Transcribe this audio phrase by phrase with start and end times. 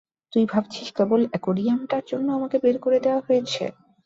[0.33, 3.63] তুই ভাবছিস কেবল অ্যাকোরিয়াম টার জন্য আমাকে বের করে দেয়া হয়েছে?